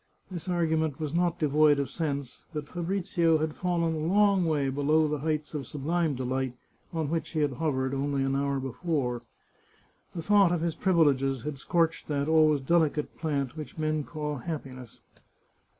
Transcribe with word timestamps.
This 0.31 0.49
argument 0.49 0.99
was 0.99 1.13
not 1.13 1.37
de 1.37 1.47
void 1.47 1.79
of 1.79 1.91
sense, 1.91 2.45
but 2.55 2.67
Fabrizio 2.67 3.37
had 3.37 3.55
fallen 3.55 3.93
a 3.93 3.99
long 4.07 4.45
way 4.45 4.69
below 4.69 5.07
the 5.07 5.19
heights 5.19 5.53
of 5.53 5.67
sublime 5.67 6.15
delight 6.15 6.57
on 6.91 7.11
which 7.11 7.29
he 7.29 7.41
had 7.41 7.51
hovered 7.53 7.93
only 7.93 8.23
an 8.23 8.35
hour 8.35 8.59
before. 8.59 9.21
The 10.15 10.23
thought 10.23 10.51
of 10.51 10.61
his 10.61 10.73
privileges 10.73 11.43
had 11.43 11.59
scorched 11.59 12.07
that 12.07 12.27
always 12.27 12.61
delicate 12.61 13.15
plant 13.19 13.55
which 13.55 13.77
men 13.77 14.03
call 14.03 14.37
happiness. 14.37 15.01